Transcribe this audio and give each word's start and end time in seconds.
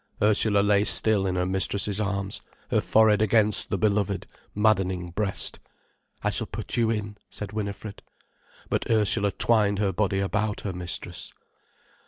[Ursula 0.19 0.61
lay 0.61 0.83
still 0.83 1.27
in 1.27 1.35
her 1.35 1.45
mistress's 1.45 1.99
arms, 2.01 2.41
her 2.71 2.81
forehead 2.81 3.21
against 3.21 3.69
the 3.69 3.77
beloved, 3.77 4.25
maddening 4.55 5.11
breast. 5.11 5.59
"I 6.23 6.31
shall 6.31 6.47
put 6.47 6.75
you 6.75 6.89
in," 6.89 7.17
said 7.29 7.51
Winifred. 7.51 8.01
But 8.67 8.89
Ursula 8.89 9.31
twined 9.31 9.77
her 9.77 9.93
body 9.93 10.19
about 10.19 10.61
her 10.61 10.73
mistress. 10.73 11.31